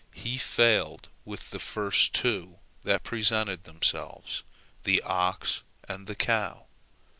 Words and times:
He 0.15 0.39
failed 0.39 1.09
with 1.25 1.51
the 1.51 1.59
first 1.59 2.15
two 2.15 2.57
that 2.83 3.03
presented 3.03 3.65
themselves, 3.65 4.41
the 4.83 4.99
ox 5.03 5.61
and 5.87 6.07
the 6.07 6.15
cow. 6.15 6.65